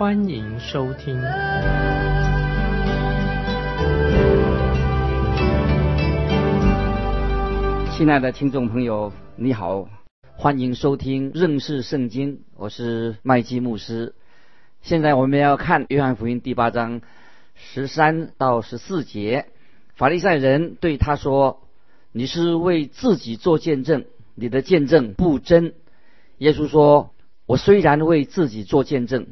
[0.00, 1.14] 欢迎收听。
[7.92, 9.90] 亲爱的听众朋友，你好，
[10.36, 14.14] 欢迎收听认识圣经，我是麦基牧师。
[14.80, 17.02] 现在我们要看约翰福音第八章
[17.54, 19.48] 十三到十四节，
[19.96, 21.68] 法利赛人对他说
[22.10, 25.74] ：“你是为自己做见证，你的见证不真。”
[26.40, 27.12] 耶稣说
[27.44, 29.26] ：“我虽然为自己做见证，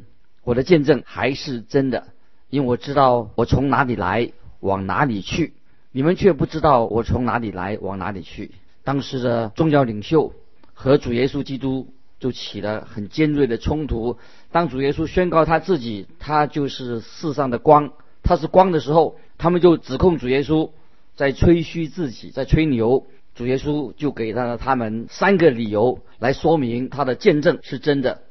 [0.49, 2.07] 我的见证还是真的，
[2.49, 5.53] 因为我知道我从哪里来，往哪里去。
[5.91, 8.49] 你们却不知道我从哪里来，往哪里去。”
[8.83, 10.33] 当时的宗教领袖
[10.73, 14.17] 和主耶稣基督就起了很尖锐的冲突。
[14.51, 20.71] 当主耶稣宣告他自己，他就是世上的光，他是光的时候，他们就指控主耶稣
[21.15, 23.05] 在吹嘘自己，在吹牛。
[23.35, 28.23] 主耶稣就给了他们三个理由来说明他的见证是真的。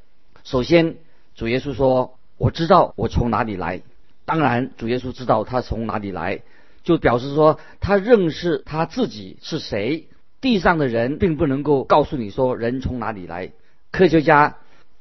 [0.43, 0.97] 首先，
[1.39, 3.83] 主耶稣说：“我知道我从哪里来。”
[4.27, 6.43] 当然，主耶稣知道他从哪里来，
[6.83, 10.09] 就表示说他认识他自己是谁。
[10.41, 13.53] 地上的人并不能够告诉你说人从哪里来。
[13.93, 14.57] 科学家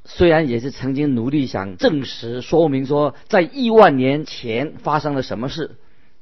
[0.05, 5.71] 虽然也是曾经努力想证实、说明说在亿万年前发生了什么事，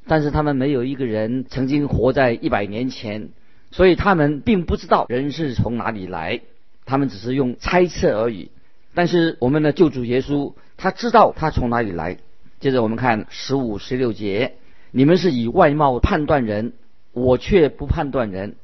[0.08, 3.32] 但是他们没有一个人曾经活在一百年前，
[3.70, 6.40] 所以他们并不知道人是从哪里来，
[6.86, 8.50] 他们只是用猜测而已。
[8.96, 12.18] 但是我们的救主耶稣他知道他从哪里来。
[12.60, 14.54] 接着我们看十五、十六节：
[14.90, 16.74] 你们是以外貌判断人，
[17.12, 18.56] 我却不判断人。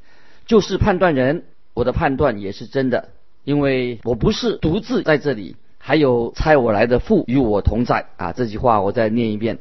[0.48, 1.44] 就是判断人，
[1.74, 3.10] 我的判断也是真的，
[3.44, 8.34] 因为我不是独自在这里，还有差我来的父与我同在啊！
[8.34, 9.60] 这句话我再念一遍，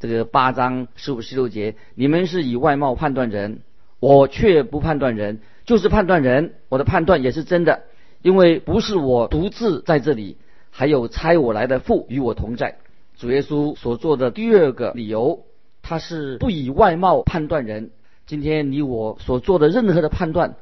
[0.00, 3.60] 这个八章十五十六节，你们是以外貌判断人，
[4.00, 7.82] 我却不判断人，就是判断人，我的判断也是真的，
[8.22, 10.36] 因为不是我独自在这里，
[10.70, 12.78] 还有差我来的父与我同在。
[13.16, 15.44] 主耶稣所做的第二个理由，
[15.82, 17.90] 他是不以外貌判断人。
[18.26, 20.54] 今天你我所做的任何的判断，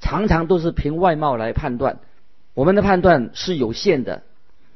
[0.00, 1.98] 常常都是凭外貌来判断。
[2.54, 4.22] 我们的判断是有限的，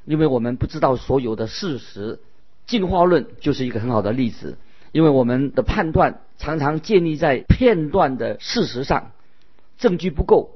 [0.04, 2.20] 因为我们不知道所有的事实。
[2.66, 4.56] 进化论就是一个很好的例子，
[4.92, 9.12] 因为我们的判断常常建立在片段的事实上，
[9.76, 10.50] 证据不够，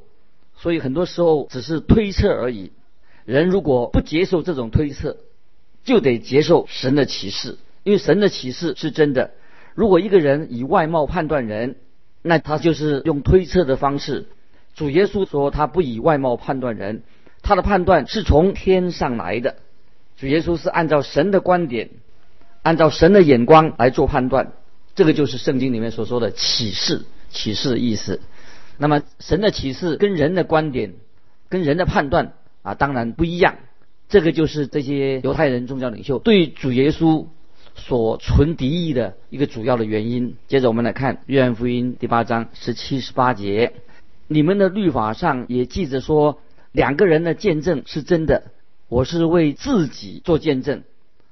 [0.60, 2.72] 所以很多时候只是推测而已。
[3.24, 5.16] 人如果不接受这种推测，
[5.84, 9.30] 就得接受神的启示，因为神的启示是真的。
[9.74, 11.76] 如果一个人以外貌判断人，
[12.22, 14.26] 那他就是用推测的方式。
[14.74, 17.02] 主耶稣说他不以外貌判断人，
[17.42, 19.56] 他的判断是从天上来的。
[20.16, 21.90] 主耶稣是按照神的观点，
[22.62, 24.52] 按照神的眼光来做判断。
[24.94, 28.20] 这个就是圣经里面所说的启示，启示的意思。
[28.78, 30.94] 那么神的启示跟人的观点、
[31.48, 33.56] 跟人的判断啊，当然不一样。
[34.08, 37.26] 这个就是这些犹太人宗教领袖对主耶稣。
[37.80, 40.34] 所存敌意的一个主要的原因。
[40.48, 43.72] 接着我们来看《约翰福音》第八章十七、十八节：
[44.26, 46.40] 你们的律法上也记着说，
[46.72, 48.50] 两个人的见证是真的。
[48.88, 50.82] 我是为自己做见证，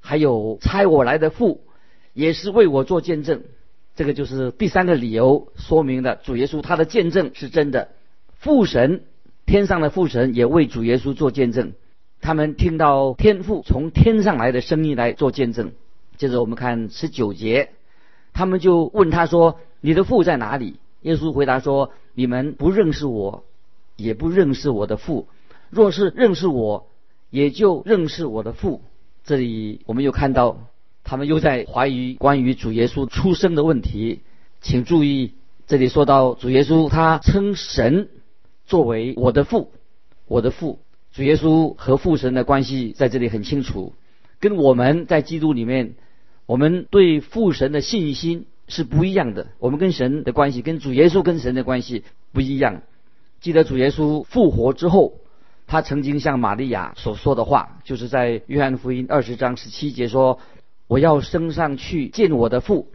[0.01, 1.63] 还有差我来的父
[2.13, 3.43] 也是为我做见证。
[3.97, 7.89] 这个就是第三个理由，说明了主耶稣他的见证是真的。
[8.39, 9.03] 父神，
[9.47, 11.73] 天上的父神也为主耶稣做见证，
[12.21, 15.73] 他们听到天父从天上来的声音来做见证。
[16.19, 17.71] 接着我们看十九节，
[18.35, 23.45] 他们就问他说：“你的父在哪里？”耶稣回答说：“你们不认识我，
[23.97, 25.27] 也不认识我的父。
[25.71, 26.87] 若是认识我，
[27.31, 28.83] 也就认识我的父。”
[29.25, 30.69] 这里我们又看到
[31.09, 34.23] 他们又在怀疑关于主耶稣出生的问题。
[34.61, 35.35] 请注意，
[35.69, 38.09] 这里说到主耶稣他称神
[38.67, 39.71] 作为我的父，
[40.27, 40.81] 我的父。
[41.13, 43.95] 主耶稣和父神的关系在这里很清楚，
[44.41, 45.95] 跟我们在基督里面。
[46.47, 49.47] 我们对父神的信心是不一样的。
[49.59, 52.83] 我们跟神的关系，跟主耶稣跟神的关系不一样。
[53.41, 55.15] 记得主耶稣复活之后，
[55.67, 60.39] 他曾经向玛利亚所说的话，就是在约翰福音二十章十七节说
[60.89, 62.89] ：“我要升上去见我的父，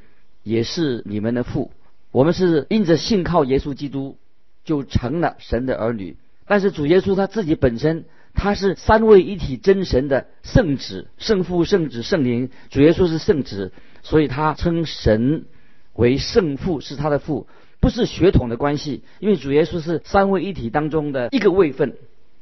[0.44, 1.72] 也是你们的父。”
[2.12, 4.18] 我们是因着信靠耶稣基督，
[4.66, 6.18] 就成了神的儿女。
[6.46, 8.04] 但是主耶稣他自己本身，
[8.34, 12.50] 他是三位一体真神的圣子，圣父、圣子、圣灵。
[12.70, 13.72] 主耶稣是圣子，
[14.04, 15.46] 所以他称神
[15.94, 17.48] 为圣父，是他的父，
[17.80, 19.04] 不是血统的关系。
[19.22, 21.96] 因为主耶稣是三位一体当中的一个位分，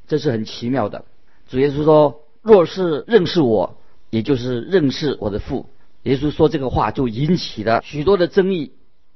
[0.07, 1.05] 这是很奇妙的。
[1.47, 3.77] 主耶稣说：“若是认识我，
[4.09, 5.69] 也就是认识我的父。”
[6.03, 8.71] 耶稣说这个话就引起了许多的争议。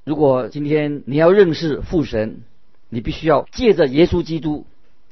[0.05, 2.41] 如果今天你要认识父神，
[2.89, 4.65] 你必须要借着耶稣基督。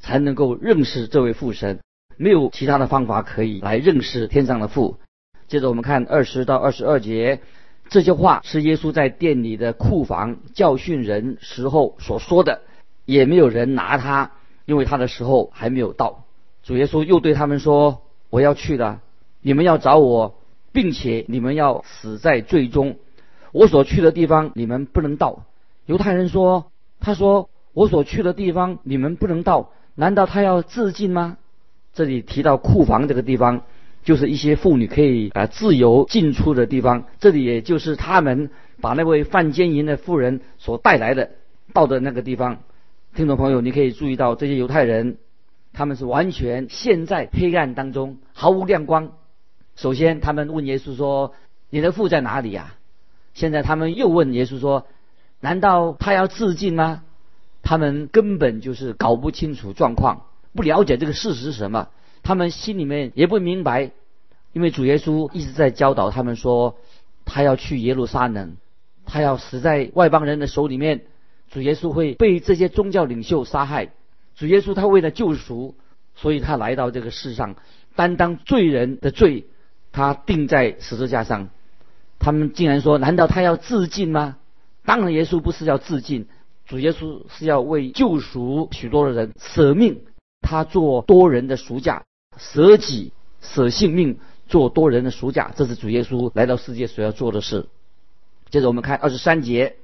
[0.04, 1.78] 才能够认识这位父神，
[2.18, 4.98] 没有其他的方法可以来认识天上的父。
[5.48, 7.40] 接着我们看二十到二十二节，
[7.88, 12.62] 这些话是耶稣在店里的库房教训人时候所说的，
[13.06, 14.32] 也没有人拿他，
[14.66, 16.26] 因为他的时候还没有到。
[16.64, 18.02] 主耶稣又对他们说
[18.32, 19.02] ：“我要去了，
[19.42, 20.36] 你们要找我，
[20.72, 22.98] 并且你们要死在最终。
[23.52, 25.46] 我所去的地方你们不能到。”
[25.86, 26.72] 犹太人说
[27.02, 31.38] ：“他说我所去的地方你们不能到。”难道他要自尽吗？
[31.94, 33.64] 这里提到库房这个地方，
[34.06, 37.04] 就是一些妇女可以啊自由进出的地方。
[37.20, 38.50] 这里也就是他们
[38.80, 41.32] 把那位犯奸淫的妇人所带来的
[41.74, 42.60] 到的那个地方。
[43.14, 45.18] 听众朋友，你可以注意到这些犹太人，
[45.74, 49.12] 他们是完全陷在黑暗当中，毫无亮光。
[49.82, 51.34] 首先，他们问耶稣说
[51.72, 52.76] ：“你的父在哪里呀？”
[53.34, 54.86] 现在他们又问耶稣说
[55.42, 57.02] ：“难道他要自尽吗？”
[57.64, 61.88] 他们根本就是搞不清楚状况，不了解这个事实是什么，
[62.22, 63.90] 他们心里面也不明白，
[64.54, 66.78] 因为主耶稣一直在教导他们说，
[67.26, 68.58] 他要去耶路撒冷，
[69.08, 71.06] 他要死在外邦人的手里面，
[71.50, 73.90] 主耶稣会被这些宗教领袖杀害，
[74.36, 75.74] 主耶稣他为了救赎，
[76.14, 77.56] 所以他来到这个世上，
[77.96, 79.48] 担当罪人的罪，
[79.92, 81.50] 他钉在十字架上，
[82.20, 84.38] 他们竟然说，难道他要自尽吗？
[84.86, 86.28] 当然，耶稣不是要自尽。
[86.66, 90.04] 主耶稣是要为救赎许多的人舍命，
[90.40, 92.06] 他做多人的赎价，
[92.38, 93.12] 舍己
[93.42, 97.68] 舍性命做多人的赎价，这是主耶稣来到世界所要做的事。
[98.50, 99.76] 接着我们看二十三节，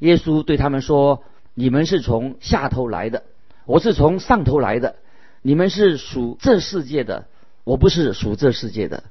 [0.00, 1.22] 耶稣对他们说
[1.54, 3.22] ：“你们是从下头来的，
[3.64, 4.96] 我是从上头来的。
[5.42, 7.28] 你们是属这世界的，
[7.62, 9.04] 我不是属这世界的。”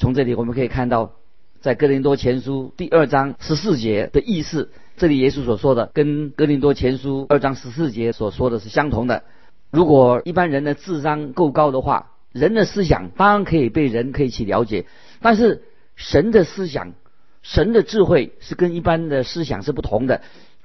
[0.00, 1.12] 从这里我们可以看到，
[1.60, 4.70] 在哥林多前书第二章十四节的意思。
[4.96, 9.24] 这里耶稣所说的，跟哥林多前书二章十四节所说的是相同的。
[9.70, 14.86] 如果一般人的智商够高的话，人的思想当然可以被人可以去了解，
[15.20, 15.64] 但是
[15.96, 16.94] 神的思想、
[17.42, 20.22] 神的智慧是跟一般的思想是不同的。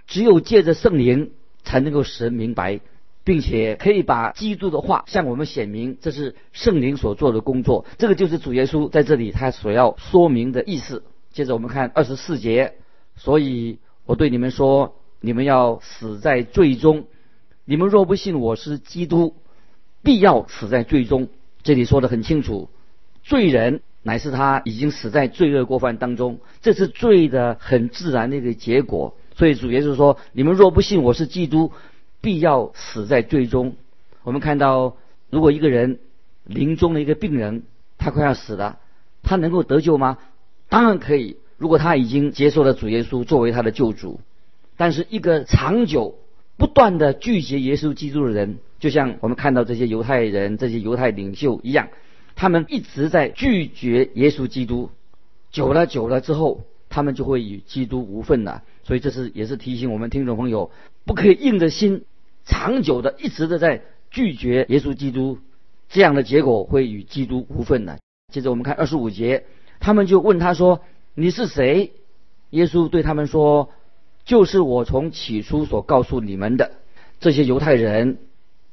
[0.07, 1.31] 只有借着圣灵
[1.65, 2.79] 才能够使人明白，
[3.25, 7.85] 并且可以把基督的话向我们显明，这是圣灵所做的工作。
[7.97, 11.03] 这个就是主耶稣在这里他所要说明的意思。
[11.33, 12.75] 接着我们看二十四节，
[13.17, 13.79] 所以。
[14.07, 17.05] 我对你们说，你们要死在罪中。
[17.65, 19.33] 你们若不信我是基督，
[20.03, 21.27] 必要死在罪中。
[21.63, 22.69] 这里说的很清楚，
[23.23, 29.17] 罪人乃是他已经死在罪恶过犯当中，这是罪的很自然的一个结果。
[29.35, 31.71] 所以主耶稣说，你们若不信我是基督，
[32.25, 33.75] 必要死在最终。
[34.23, 34.97] 我们看到，
[35.29, 35.99] 如果一个人
[36.43, 37.61] 临终的一个病人，
[37.99, 38.79] 他快要死了，
[39.21, 40.17] 他能够得救吗？
[40.67, 41.37] 当然可以。
[41.57, 44.19] 如果他已经接受了主耶稣作为他的救主，
[44.75, 46.17] 但是一个长久
[46.57, 51.89] 不断的拒绝耶稣基督的人，就像我们看到这些犹太人、这些犹太领袖一样，
[52.35, 54.89] 他们一直在拒绝耶稣基督，
[55.51, 58.63] 久了久了之后，他们就会与基督无份了。
[58.83, 60.71] 所以这是也是提醒我们听众朋友，
[61.05, 62.03] 不可以硬着心，
[62.45, 65.39] 长久的一直的在拒绝耶稣基督，
[65.89, 67.99] 这样的结果会与基督无份的。
[68.31, 69.45] 接着我们看二十五节，
[69.79, 70.81] 他们就问他说。
[71.17, 71.93] 你是谁？
[72.49, 73.69] 耶稣对他们说
[74.27, 76.71] ：“就是我从起初所告诉你们的。”
[77.21, 78.17] 这些犹太人，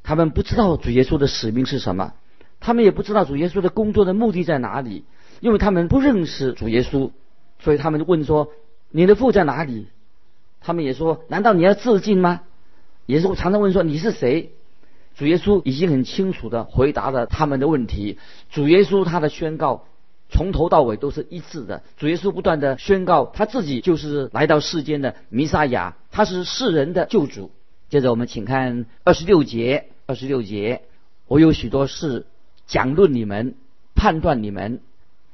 [0.03, 2.15] 他们不知道主耶稣的使命是什么，
[2.59, 5.05] 他们也不知道主耶稣的工作的目的在哪里，
[5.39, 7.13] 因为他们不认识主耶稣，
[7.61, 8.51] 所以他们就问说
[8.91, 9.87] ：“你的父在哪里？”
[10.61, 12.41] 他们也说：“难道你要自尽吗？”
[13.07, 14.53] 也是常常问说：“你是谁？”
[15.17, 18.19] 主耶稣已经很清楚的回答了他们的问题。
[18.51, 19.85] 主耶稣他的宣告。
[20.35, 21.83] 从头到尾都是一致的。
[21.99, 27.51] 主耶稣不断的宣告，他自己就是来到世间的弥撒亚，他是世人的救主。
[27.91, 30.81] 接着我们请看二十六节，二十六节，
[31.29, 32.25] 我有许多事
[32.67, 33.57] 讲论你们，
[33.95, 34.81] 判断你们，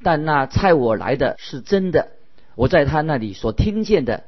[0.02, 2.08] 但那差我来的是真的，
[2.56, 4.24] 我在他那里所听见的，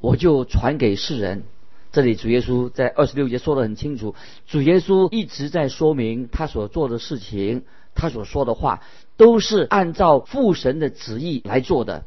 [0.00, 1.44] 我就传给世人。
[1.92, 4.14] 这里主耶稣在二十六节说得很清楚，
[4.46, 7.64] 主耶稣一直在说明他所做的事情。
[7.94, 8.80] 他所说的话
[9.18, 12.06] 都是按照父神的旨意来做的。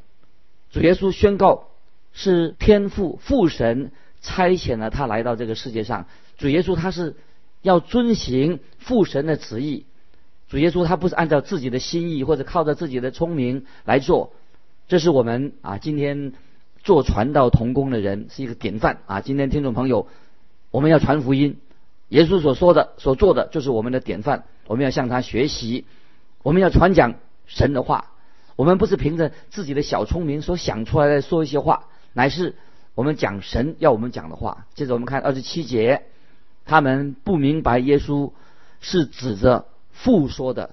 [0.72, 1.68] 主耶稣宣告
[2.12, 6.08] 是天父父神差遣了他来到这个世界上。
[6.40, 7.16] 主耶稣他是
[7.62, 9.86] 要遵行父神的旨意，
[10.50, 14.34] 主耶稣他不是按照自己的心意或者靠着自己的聪明来做，
[14.88, 16.34] 这是我们啊今天
[16.86, 19.20] 做传道同工的人是一个典范啊。
[19.20, 20.08] 今天听众朋友，
[20.70, 21.58] 我们要传福音，
[22.10, 25.86] 耶稣所说的所做的就是我们的典范，我们要向他学习，
[26.44, 27.16] 我们要传讲
[27.48, 28.12] 神的话。
[28.56, 32.56] 我们不是凭着自己的小聪明所想出来的说一些话，乃是
[32.94, 34.68] 我们讲神要我们讲的话。
[34.76, 36.04] 接着我们看二十七节，
[36.66, 38.32] 他们不明白耶稣
[38.80, 40.70] 是指着父说的。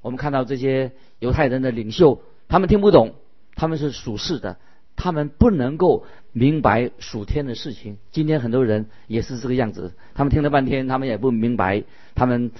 [0.00, 3.14] 我们看到这些犹太人的领袖，他们听不懂，
[3.56, 4.56] 他们是属世的，
[4.96, 7.98] 他们不能够明白属天的事情。
[8.10, 11.84] 今天很多人也是这个样子，他们听了半天，他们也不明白，
[12.14, 12.50] 他们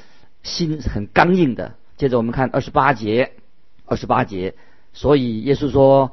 [0.42, 1.74] 心很刚硬的。
[1.96, 3.32] 接着我们看二十八节。
[3.88, 4.56] 二十八节，
[4.92, 6.10] 所以耶稣说：“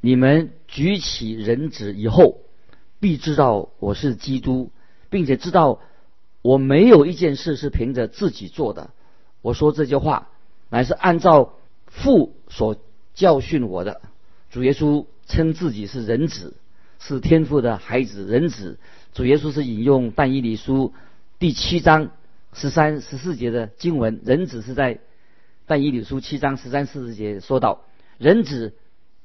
[0.00, 2.38] 你们举起人子以后，
[2.98, 4.70] 必知道我是基督，
[5.10, 5.80] 并且知道
[6.40, 8.88] 我没有一件事是凭着自己做的。
[9.42, 10.28] 我说这句话，
[10.70, 11.56] 乃是按照
[11.88, 12.78] 父所
[13.12, 14.00] 教训我的。
[14.48, 16.54] 主耶稣称自己是人子，
[16.98, 18.26] 是天父的孩子。
[18.26, 18.78] 人子，
[19.12, 20.92] 主耶稣是引用但以理书
[21.38, 22.10] 第七章
[22.52, 24.20] 十三、十四节的经文。
[24.24, 25.00] 人子是在。”
[25.66, 27.84] 但以理书七章十三四节说到，
[28.18, 28.74] 人子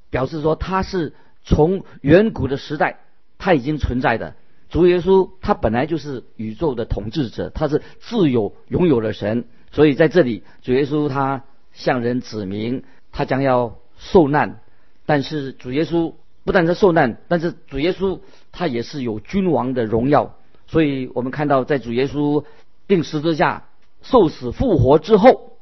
[0.10, 1.14] 表示说他是
[1.44, 3.00] 从远古的时代
[3.38, 4.36] 他已经存在的
[4.70, 9.48] 主耶稣，他本来就是宇宙的统治者，他是自有拥有的神。
[9.74, 14.62] 所以在这里，主耶稣他向人指明他将要受难，
[15.10, 16.14] 但是主耶稣
[16.44, 18.20] 不但是受难，但是主耶稣
[18.52, 20.36] 他也是有君王的荣耀。
[20.68, 22.46] 所以我们看到，在主耶稣
[22.88, 23.66] 定十字架、
[24.04, 25.58] 受死、复活之后。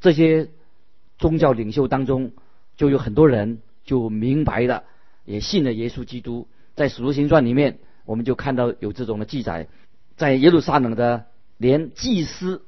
[0.00, 0.48] 这些
[1.18, 2.30] 宗教领袖当中，
[2.76, 4.84] 就有很多人就明白了，
[5.24, 6.46] 也信了耶稣基督。
[6.76, 9.66] 在《使徒行传》里面，我们就看到有这种的记载，
[10.16, 11.24] 在耶路撒冷的
[11.56, 12.62] 连祭司，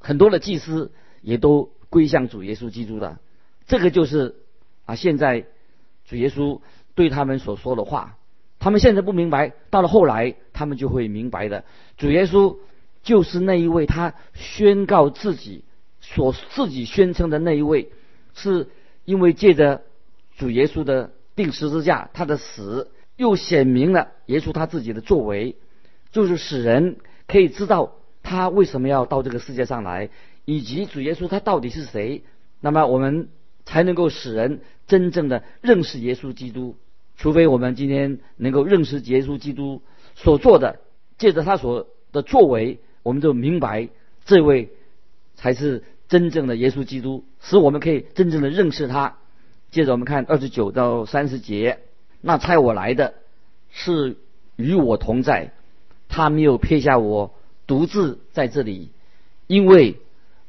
[0.00, 0.90] 很多的祭司
[1.22, 3.20] 也都归向主耶稣基督的。
[3.68, 4.34] 这个就是
[4.84, 5.46] 啊，现在
[6.10, 6.60] 主耶稣
[6.94, 8.18] 对他们所说的话，
[8.58, 11.64] 他们现在不明白，到了后来他们就会明白的。
[11.96, 12.58] 主耶稣
[13.02, 15.64] 就是那一位，他宣告自己。
[16.02, 17.90] 所自己宣称的那一位，
[18.34, 18.68] 是
[19.04, 19.82] 因为借着
[20.38, 25.56] 主耶稣的定十字架，他的死又显明了耶稣他自己的作为，
[26.10, 26.96] 就是使人
[27.28, 30.08] 可以知道他为什么要到这个世界上来，
[30.46, 32.24] 以及主耶稣他到底是谁。
[32.60, 33.28] 那么我们
[33.66, 36.76] 才能够使人真正的认识耶稣基督。
[37.16, 39.80] 除非我们今天能够认识耶稣基督
[40.14, 40.80] 所做的，
[41.16, 43.88] 借着他所的作为，我们就明白
[44.26, 44.68] 这位
[45.34, 45.82] 才是。
[46.10, 49.18] 真正的耶稣基督，使我们可以真正的认识他。
[49.70, 51.78] 接着我们看二十九到三十节，
[52.20, 53.14] 那差我来的
[53.70, 54.16] 是
[54.56, 55.52] 与我同在，
[56.08, 57.32] 他没有撇下我
[57.68, 58.90] 独自在这里，
[59.46, 60.00] 因为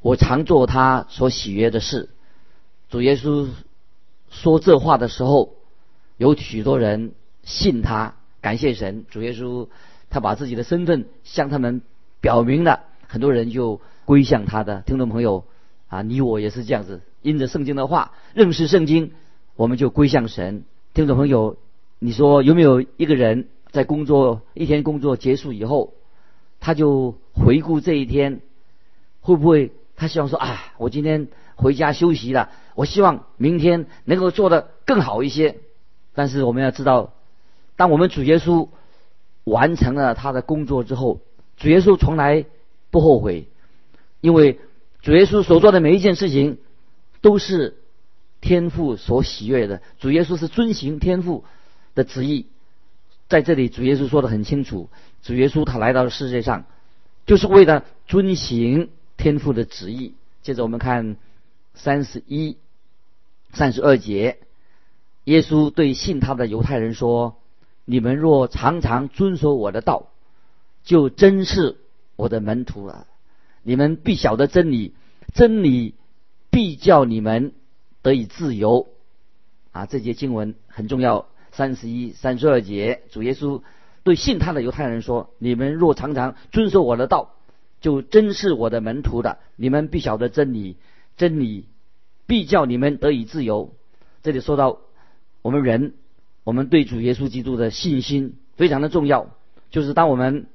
[0.01, 2.09] 我常做他所喜悦的事。
[2.89, 3.47] 主耶稣
[4.31, 5.53] 说这话的时候，
[6.17, 7.11] 有许多人
[7.43, 9.05] 信他，感谢神。
[9.09, 9.67] 主耶稣
[10.09, 11.83] 他把自己的身份向他们
[12.21, 15.43] 表明了，很多人就归向他的听众朋友。
[15.89, 19.11] 啊，你我也是这样子，因着圣经的话认识圣经，
[19.57, 20.63] 我们就归向神。
[20.93, 21.57] 听众朋友，
[21.99, 25.93] 你说有没有一个人在工作一天工作结束以后，
[26.61, 28.39] 他就回顾这一天，
[29.19, 35.57] 会不会他希望说啊，我今天回家休息了，我希望明天能够做得更好一些。
[36.13, 37.13] 但是我们要知道，
[37.75, 38.69] 当我们主耶稣
[39.43, 41.21] 完成了他的工作之后，
[41.57, 42.45] 主耶稣从来
[42.89, 43.47] 不后悔，
[44.21, 44.59] 因为。
[45.03, 46.59] 主耶稣所做的每一件事情，
[47.21, 47.75] 都是
[48.39, 49.81] 天父所喜悦的。
[49.99, 51.43] 主耶稣是遵行天父
[51.95, 52.45] 的旨意，
[53.27, 54.89] 在这里主耶稣说的很清楚。
[55.23, 56.65] 主耶稣他来到了世界上，
[57.25, 60.13] 就是为了遵行天父的旨意。
[60.43, 61.15] 接着我们看
[61.73, 62.57] 三十一、
[63.53, 64.39] 三十二节，
[65.23, 67.37] 耶稣对信他的犹太人说
[67.85, 70.07] ：“你们若常常遵守我的道，
[70.83, 71.77] 就真是
[72.15, 73.07] 我的门徒了。”
[73.63, 74.95] 你们必晓得真理，
[75.33, 75.93] 真理
[76.49, 77.53] 必叫你们
[78.01, 78.87] 得以自由。
[79.71, 81.27] 啊，这节经文很重要。
[81.51, 83.61] 三十一、三十二节，主耶稣
[84.03, 87.35] 对信他的犹太人说：“你们若常常遵守我的道，
[87.81, 89.37] 就真是我的门徒的。
[89.57, 90.77] 你们必晓得真理，
[91.21, 91.67] 真理
[92.25, 93.75] 必叫你们得以自由。”
[94.23, 94.79] 这里说到
[95.41, 95.93] 我们人，
[96.43, 99.29] 我们对主耶稣基督的信心非常的重要。
[99.69, 100.47] 就是当我们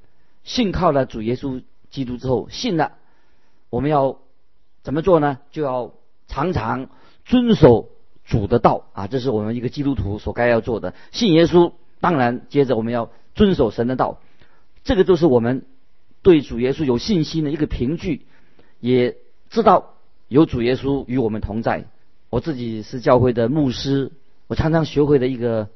[0.42, 1.62] 信靠了主耶稣。
[1.88, 2.94] 基督之后信了，
[3.70, 4.18] 我们要
[4.82, 5.38] 怎么做呢？
[5.50, 5.94] 就要
[6.26, 6.90] 常常
[7.24, 7.88] 遵守
[8.24, 9.06] 主的道啊！
[9.06, 10.94] 这是我们一个基督徒所该要做的。
[11.12, 14.20] 信耶稣，当然接着我们要遵守神的道，
[14.84, 15.64] 这个就是我们
[16.22, 18.26] 对主耶稣有信心的一个凭据。
[18.80, 19.16] 也
[19.48, 19.94] 知道
[20.28, 21.84] 有主耶稣与我们同在。
[22.30, 24.12] 我自己是教会的牧师，
[24.48, 25.68] 我常常学会的一个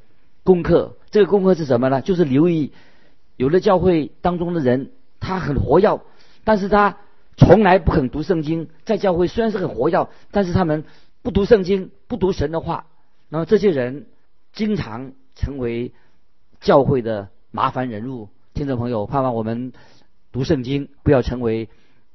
[0.42, 2.02] 功课，这个功课是什么呢？
[2.02, 2.72] 就是留意
[3.36, 4.90] 有的教会当中的人，
[5.20, 6.00] 他很活跃，
[6.44, 6.98] 但是他
[7.36, 8.68] 从来不肯读圣经。
[8.84, 10.84] 在教会虽然是很活跃，但是他们
[11.22, 12.86] 不读圣经，不读神的话。
[13.28, 14.06] 那么这些人
[14.52, 15.92] 经常成为
[16.60, 18.28] 教会的麻烦人物。
[18.52, 19.72] 听众朋友，盼望我们
[20.32, 21.68] 读圣经，不要成为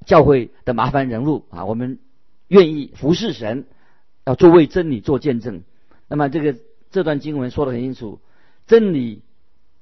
[0.05, 1.65] 教会的麻烦人物啊！
[1.65, 1.97] 我们
[2.47, 3.65] 愿意服侍神，
[4.25, 5.63] 要做为真理做见证。
[6.07, 6.55] 那么这个
[6.91, 8.19] 这段经文说的很清楚，
[8.67, 9.21] 真理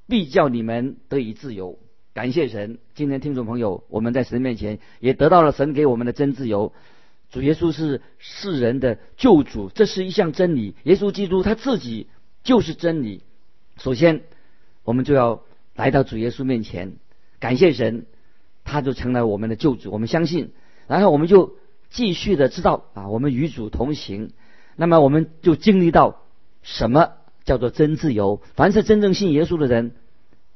[0.07, 1.79] 必叫你们得以自由。
[2.13, 2.77] 感谢神！
[2.93, 6.71] 今天听众朋友，我们在神面前也得到了神给我们的真自由。
[7.31, 10.75] 主耶稣是世人的救主，这是一项真理。
[10.83, 12.05] 耶稣基督他自己
[12.43, 13.23] 就是真理。
[13.77, 14.21] 首先，
[14.83, 15.43] 我们就要
[15.75, 16.93] 来到主耶稣面前，
[17.39, 18.05] 感谢神，
[18.63, 19.89] 他就成了我们的救主。
[19.91, 20.51] 我们相信，
[20.87, 21.55] 然后我们就
[21.93, 24.33] 继续的知道啊，我们与主同行。
[24.75, 26.17] 那么，我们就经历到
[26.61, 27.11] 什么
[27.45, 28.41] 叫做真自由？
[28.55, 29.93] 凡是真正信耶稣的人，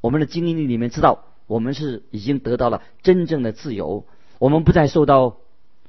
[0.02, 4.06] 我们的经历里面知道，我们是已经得到了真正的自由，
[4.40, 5.38] 我们不再受到。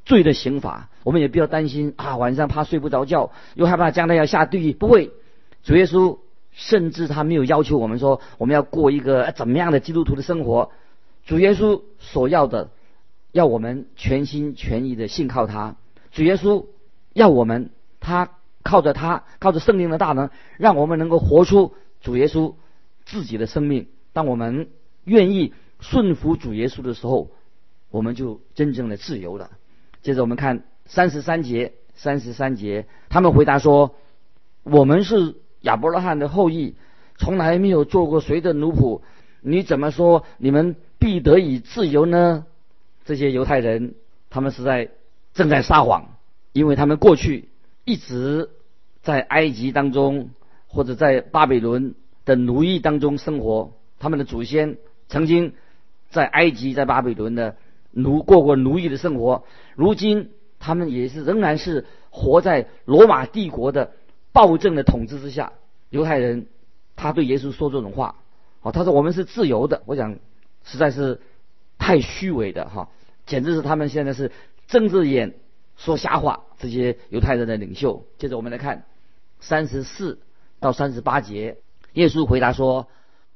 [0.05, 2.17] 罪的刑罚，我们也不要担心啊！
[2.17, 4.73] 晚上怕睡不着觉，又害怕将来要下地狱。
[4.73, 5.11] 不会，
[5.63, 6.17] 主耶稣
[6.51, 10.71] 甚至他没有要求我们说我们要过一个怎么样的基督徒的生活。
[11.27, 12.71] 主耶稣所要的，
[13.39, 15.77] 要我们全心全意的信靠他。
[16.11, 16.67] 主耶稣
[17.13, 18.31] 要我们，他
[18.65, 22.55] 靠着他，靠着圣灵的大能，让我们能够活出主耶稣
[23.07, 23.87] 自己的生命。
[24.13, 24.71] 当我们
[25.05, 27.31] 愿意顺服主耶稣的时候，
[27.93, 29.53] 我们就真正的自由了。
[30.03, 33.95] 接着我们看三十三节，三十三节，他们回答说
[34.65, 36.75] ：“我们是亚伯拉罕的后裔，
[37.17, 39.01] 从来没有做过谁的奴仆。
[39.43, 42.45] 你怎么说你们必得以自由呢？”
[43.09, 43.95] 这些犹太人，
[44.29, 44.91] 他们是在
[45.33, 46.19] 正在撒谎，
[46.53, 47.49] 因为他们过去
[47.87, 48.51] 一直
[49.03, 50.29] 在埃及当中，
[50.67, 51.95] 或者在巴比伦
[52.27, 53.73] 的奴役当中生活。
[53.99, 54.77] 他们的祖先
[55.09, 55.55] 曾经
[56.11, 57.57] 在埃及、在巴比伦的。
[57.91, 60.31] 奴过过奴役的生活，如今
[60.61, 63.93] 他们也是仍然是活在罗马帝国的
[64.31, 65.55] 暴政的统治之下。
[65.89, 66.47] 犹太人
[66.97, 68.17] 他对耶稣说这种话，
[68.61, 69.83] 哦，他说我们是自由的。
[69.87, 70.19] 我想
[70.65, 71.23] 实在是
[71.79, 72.91] 太虚伪的哈，
[73.29, 74.33] 简直是他们现在是
[74.67, 75.37] 睁着眼
[75.77, 76.43] 说瞎话。
[76.59, 78.05] 这些犹太人的领袖。
[78.19, 78.85] 接着我们来看
[79.39, 80.19] 三十四
[80.59, 81.59] 到三十八节，
[81.93, 82.89] 耶稣回答说：“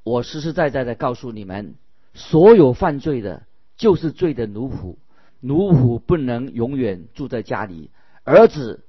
[0.03, 1.77] 我实实在在的告诉你们，
[2.15, 4.97] 所有犯罪的。”就是罪的奴仆，
[5.41, 7.91] 奴仆不能永远住在家里，
[8.23, 8.85] 儿子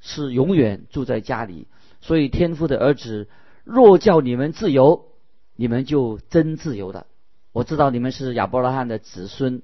[0.00, 1.66] 是永远住在家里。
[2.00, 3.28] 所以天父的儿子
[3.64, 5.04] 若叫你们自由，
[5.54, 7.06] 你们就真自由了。
[7.52, 9.60] 我知道你们是亚伯拉罕的子孙，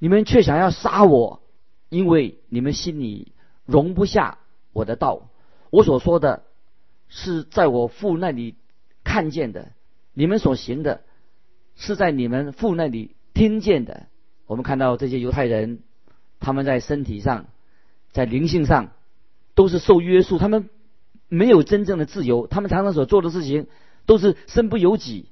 [0.00, 1.42] 你们却想要杀我，
[1.90, 3.32] 因为你们心里
[3.66, 4.38] 容不下
[4.72, 5.28] 我的道。
[5.70, 6.42] 我所说的
[7.06, 8.56] 是在我父那里
[9.04, 9.72] 看见的，
[10.14, 11.02] 你们所行的
[11.76, 14.06] 是在你们父那里听见的。
[14.46, 15.80] 我们看到这些犹太人，
[16.40, 17.46] 他们在身体上，
[18.10, 18.92] 在灵性上，
[19.54, 20.70] 都是受约束，他们
[21.28, 22.46] 没有真正的自由。
[22.46, 23.66] 他们常常所做的事情，
[24.06, 25.26] 都是身不由己，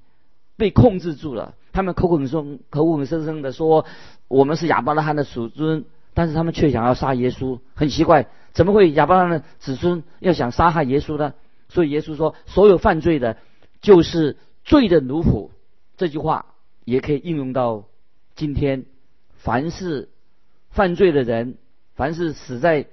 [0.57, 1.55] 被控制住了。
[1.79, 3.87] 他们口口声口口声声的说
[4.27, 11.35] 我们是亚伯拉罕的属尊，但是他们却想要杀耶稣，很奇怪，怎么会亚伯拉罕的子孙要想杀害耶稣呢？
[11.69, 13.37] 所以耶稣说，所有犯罪的，
[13.81, 15.51] 就是罪的奴仆。
[15.97, 16.47] 这句话
[16.85, 17.85] 也可以应用到
[18.35, 18.85] 今天。
[19.37, 20.09] 凡是
[20.71, 21.59] 犯罪的人，
[21.95, 22.89] 凡是死在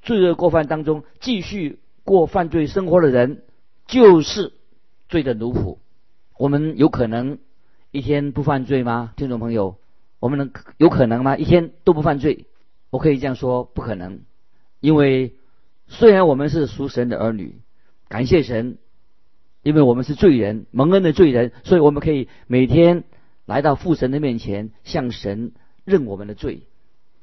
[0.00, 3.42] 罪恶过犯当中继续过犯罪生活的人，
[3.88, 4.52] 就是
[5.08, 5.78] 罪的奴仆。
[6.38, 7.38] 我们有可能
[7.92, 9.12] 一天不犯罪吗？
[9.16, 9.76] 听众朋友，
[10.18, 11.36] 我们能有可能吗？
[11.36, 12.46] 一天都不犯罪？
[12.88, 14.20] 我可以这样说，不可能。
[14.80, 15.34] 因为
[15.88, 17.60] 虽然我们是属神的儿女，
[18.08, 18.78] 感谢神，
[19.62, 23.04] 因为我们是罪人，蒙恩的罪人，所以我们可以每天
[23.44, 25.52] 来到父神的面前，向神。
[25.84, 26.62] 认我们的罪，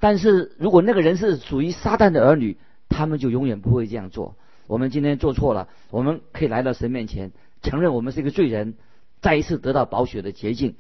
[0.01, 2.57] 但是如果那个人是属于撒旦的儿女，
[2.89, 4.35] 他们就永远不会这样做。
[4.67, 8.75] 我们今天做错了，我们可以来到神面前，承认我们是一个罪人，
[9.21, 10.75] 再一次得到宝血的洁净。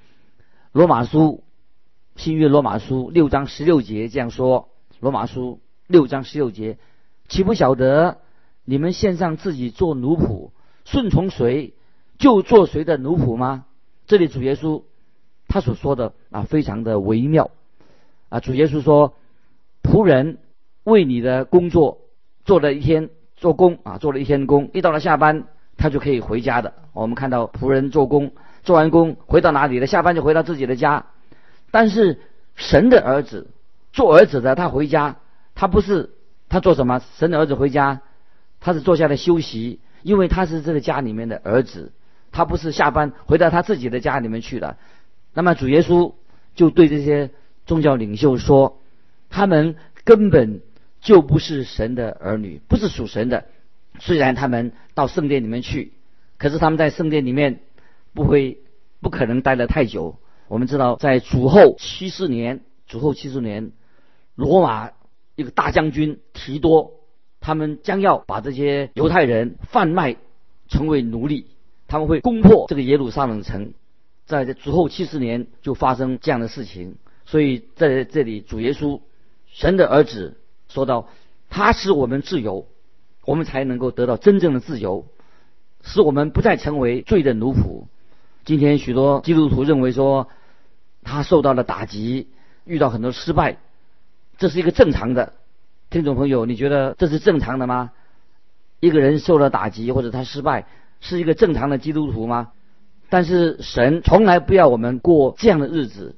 [0.71, 1.43] 罗马书
[2.15, 6.77] 新约罗马书六章十六节这样说：罗马书六章十六节，
[7.27, 8.19] 岂不晓得
[8.65, 10.51] 你们献上自己做奴仆，
[10.85, 11.73] 顺从谁
[12.17, 13.65] 就做谁的奴仆吗？
[14.05, 14.83] 这里主耶稣
[15.47, 17.51] 他所说的啊，非常的微妙。
[18.29, 19.15] 啊，主耶稣说
[19.81, 20.37] ：“仆人
[20.83, 22.01] 为你的工作
[22.45, 25.47] 做了一天做工啊，做了一天工，一到了下班，
[25.79, 26.73] 他就可以回家的。
[26.93, 29.87] 我们看到仆人做工，做完工回到哪里了？
[29.87, 31.05] 下班就回到自己的家。
[31.71, 32.19] 但是
[32.55, 33.47] 神的儿子
[33.93, 35.15] 做儿子的，他回家，
[35.55, 36.09] 他不是
[36.49, 37.01] 他做什么？
[37.17, 38.01] 神的儿子回家，
[38.59, 41.93] 他是坐下来休息，因为他是这个家里面的儿子，
[42.31, 44.75] 他不是下班回到他自己的家里面去了。
[45.33, 46.13] 那么主耶稣
[46.55, 47.31] 就对这些
[47.65, 48.81] 宗教领袖说，
[49.29, 50.59] 他们根本
[50.99, 53.45] 就不是神的儿女，不是属神的。
[53.99, 55.93] 虽然他们到圣殿里面去，
[56.37, 57.61] 可是他们在圣殿里面
[58.13, 58.59] 不会、
[59.01, 60.17] 不可能待得太久。
[60.47, 63.71] 我们知道，在主后七十年，主后七十年，
[64.35, 64.91] 罗马
[65.35, 66.93] 一个大将军提多，
[67.39, 70.15] 他们将要把这些犹太人贩卖
[70.67, 71.45] 成为奴隶，
[71.87, 73.73] 他们会攻破这个耶路撒冷城。
[74.25, 79.01] 在这主后七十年就发生这样的事情，所以在这里主耶稣，
[79.47, 81.09] 神的儿子说到，
[81.49, 82.67] 他使我们自由。
[83.29, 85.05] 我们才能够得到真正的自由，
[85.83, 87.83] 使我们不再成为罪的奴仆。
[88.43, 90.29] 今天许多基督徒认为说，
[91.03, 92.29] 他受到了打击，
[92.65, 93.59] 遇到很多失败，
[94.39, 95.33] 这是一个正常的。
[95.91, 97.91] 听众朋友，你觉得这是正常的吗？
[98.79, 100.65] 一个人受了打击或者他失败，
[100.99, 102.51] 是一个正常的基督徒吗？
[103.11, 106.15] 但是神从来不要我们过这样的日子，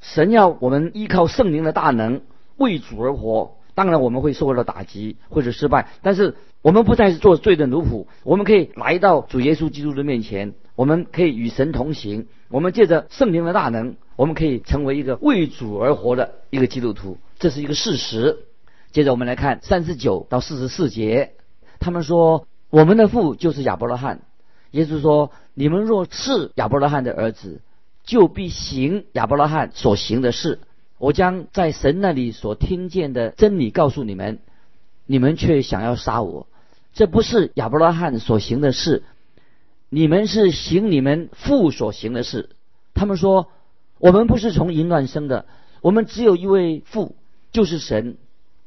[0.00, 2.22] 神要我们依靠圣灵的大能，
[2.56, 3.54] 为主而活。
[3.76, 6.34] 当然我们会受到打击或者失败，但是。
[6.60, 12.26] 我们不再是做罪的奴仆，我们可以来到主耶稣基督的面前，我们可以与神同行。
[12.50, 18.38] 我们借着圣灵的大能，我们可以成为一个为主而活的一个基督徒，这是一个事实。
[18.90, 21.34] 接着我们来看三十九到四十四节，
[21.78, 24.22] 他们说我们的父就是亚伯拉罕。
[24.72, 27.60] 耶稣说：你们若是亚伯拉罕的儿子，
[28.04, 30.58] 就必行亚伯拉罕所行的事。
[30.98, 34.40] 我将在神那里所听见的真理告诉你们。
[35.10, 36.46] 你们却想要杀我，
[36.92, 39.02] 这不是亚伯拉罕所行的事，
[39.88, 42.50] 你们是行你们父所行的事。
[42.92, 43.48] 他们说，
[43.98, 45.46] 我们不是从淫乱生的，
[45.80, 47.16] 我们只有一位父，
[47.52, 48.18] 就是神。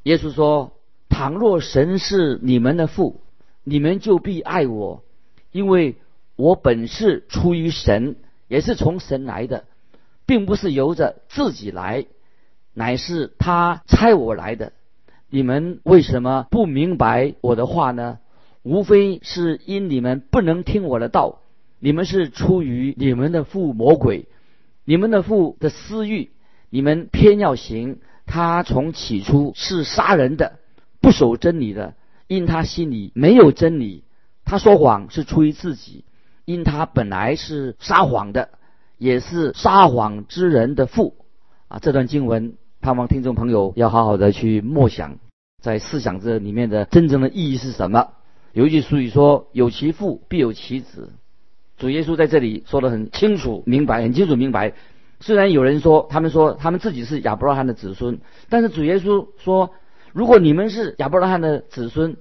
[0.02, 0.72] 耶稣说，
[1.08, 3.20] 倘若神是你们的父，
[3.62, 5.04] 你们就必爱我，
[5.52, 5.94] 因为
[6.34, 8.16] 我本是出于神，
[8.48, 9.64] 也是从神来的，
[10.26, 12.06] 并不是由着自己来，
[12.74, 14.72] 乃是他差我来的。
[15.34, 18.18] 你们为什么不明白我的话呢？
[18.62, 21.38] 无非是因你们不能听我的道。
[21.78, 24.26] 你们是出于你们的父魔鬼，
[24.84, 26.32] 你们的父的私欲，
[26.68, 28.00] 你们偏要行。
[28.26, 30.58] 他从起初是杀人的，
[31.00, 31.94] 不守真理的，
[32.26, 34.04] 因他心里没有真理。
[34.44, 36.04] 他说谎是出于自己，
[36.44, 38.50] 因他本来是撒谎的，
[38.98, 41.16] 也是撒谎之人的父。
[41.68, 42.52] 啊，这段经文。
[42.82, 45.18] 盼望听众朋友要好好的去默想，
[45.62, 48.08] 在思想这里面的真正的意义是什么？
[48.52, 51.12] 有一句俗语说：“有其父必有其子。”
[51.78, 54.72] 主耶稣在这里说的很清楚明白，很清楚明白。
[55.20, 58.18] 虽然有人说他们说他们自己是亚伯拉罕的子孙，
[58.48, 59.70] 但是主耶稣说
[60.12, 62.16] ：“如果你们是亚伯拉罕的子孙，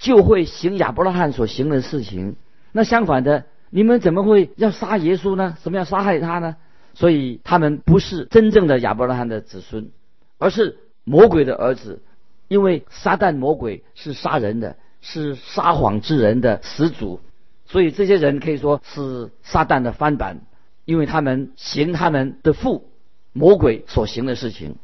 [0.00, 2.34] 就会行亚伯拉罕所行的事情。
[2.72, 5.56] 那相反的，你们怎么会要杀耶稣呢？
[5.62, 6.56] 什么要杀害他呢？”
[6.94, 9.90] 所以他们不是真正的亚伯拉罕的子孙，
[10.38, 12.02] 而是魔鬼的儿子。
[12.46, 17.20] 因为撒旦魔鬼是杀人的，是撒谎之人的始祖，
[17.64, 20.42] 所以这些人可以说是撒旦的翻版，
[20.84, 22.90] 因为他们行他们的父
[23.32, 24.76] 魔鬼所行的事情。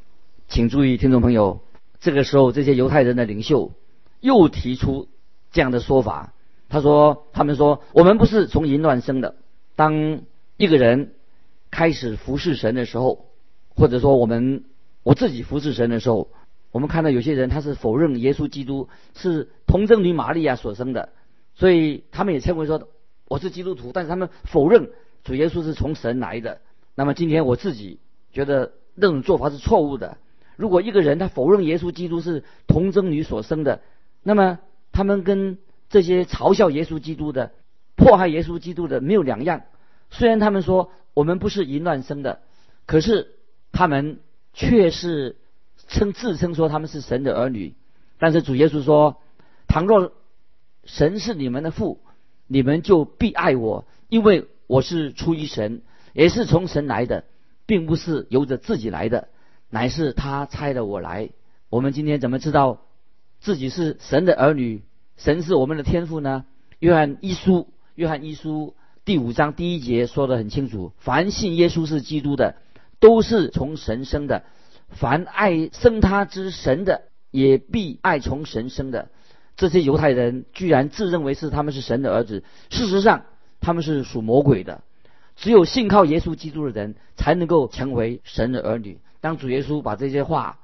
[0.49, 1.61] 请注意，听众朋友，
[2.01, 3.73] 这个时候这些犹太人的领袖
[4.21, 5.09] 又提出
[5.53, 6.33] 这样的说法。
[6.71, 9.37] 他说：“他们说我们不是从淫乱生的。
[9.77, 10.23] 当
[10.57, 11.13] 一个人。”
[11.71, 13.27] 开始服侍神的时候，
[13.69, 14.65] 或者说我们
[15.03, 16.31] 我自己服侍神的时候，
[16.73, 21.11] 我们看到有些人他是否认耶稣基督是童贞女玛利亚所生的，
[21.55, 22.89] 所以他们也称为说
[23.27, 24.91] 我是基督徒，但是他们否认
[25.25, 26.61] 主耶稣是从神来的。
[26.95, 28.01] 那么今天我自己
[28.33, 30.19] 觉得那种做法是错误的。
[30.57, 33.81] 如果一个人他否认耶稣基督是童贞女所生的，
[34.23, 34.59] 那么
[34.93, 37.53] 他们跟这些嘲笑耶稣基督的、
[37.97, 39.63] 迫害耶稣基督的没有两样。
[40.11, 40.93] 虽然他们说。
[41.13, 42.41] 我们不是淫乱生的，
[42.87, 43.35] 可是
[43.73, 44.21] 他们
[44.55, 45.37] 却是
[45.89, 47.75] 称自称说他们是神的儿女。
[48.21, 49.21] 但是主耶稣说
[49.67, 50.13] ：“倘若
[50.85, 52.01] 神是你们的父，
[52.47, 57.25] 你们就必爱我，因为我是出于神，也是从神来的，
[57.67, 59.29] 并不是由着自己来的，
[59.69, 61.31] 乃是他差的我来。”
[61.71, 62.83] 我们今天怎么知道
[63.41, 64.85] 自己是神的儿女？
[65.17, 66.47] 神是我们的天父呢？
[66.79, 68.77] 约翰一书，约翰一书。
[69.11, 72.55] 第五章第一节说的很清楚：凡信耶稣是基督的，
[73.01, 74.45] 都是从神生的；
[74.89, 79.11] 凡爱生他之神的，也必爱从神生的。
[79.57, 83.25] 这些犹太人居然自认为是他们是神的儿子，事实上
[83.61, 84.81] 他们是属魔鬼的。
[85.35, 89.01] 只有信靠耶稣基督的人，才能够成为神的儿女。
[89.21, 90.61] 当主耶稣把这些话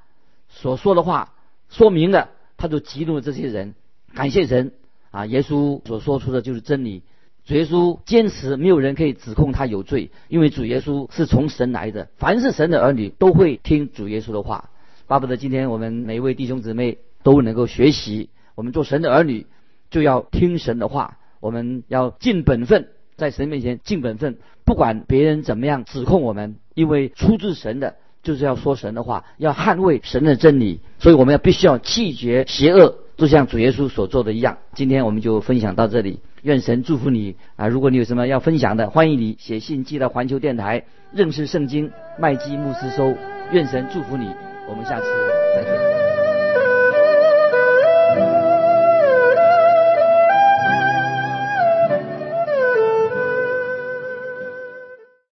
[0.48, 1.34] 所说的话
[1.68, 3.74] 说明了，他就激怒了这些人。
[4.14, 4.70] 感谢神
[5.10, 5.26] 啊！
[5.26, 7.02] 耶稣所说出的就是真理。
[7.46, 12.08] 主耶稣坚持没有人可以指控他有罪，因为主耶稣是从神来的。
[12.16, 14.68] 凡是神的儿女都会听主耶稣的话。
[15.06, 19.46] 巴不得今天我们每一位弟兄姊妹都能够学习，我们做神的儿女
[19.90, 30.80] 就要听神的话，我们要尽本分，在神面前尽本分，不管别人怎么样指控我们，因为出自神的，就是要说神的话，要捍卫神的真理。
[30.98, 34.58] 所以我们要必须要弃绝邪恶，就像主耶稣所做的一样。
[34.74, 36.18] 今天我们就分享到这里。
[36.42, 37.68] 愿神祝福你啊！
[37.68, 43.14] 如果你有什么要分享的，欢迎你写信寄到环球电台认识圣经麦基牧师收。
[43.52, 44.30] 愿神祝福你，
[44.68, 45.06] 我们下次
[45.54, 45.85] 再见。